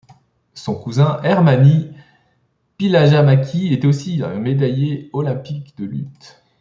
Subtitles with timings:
[0.55, 1.91] Son cousin Hermanni
[2.77, 6.41] Pihlajamäki est aussi un médaillé olympique de lutte.